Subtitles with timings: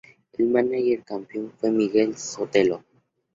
[0.33, 2.83] El mánager campeón fue Miguel Sotelo.